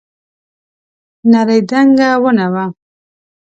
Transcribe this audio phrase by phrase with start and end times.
[1.31, 2.65] نرۍ دنګه ونه وه.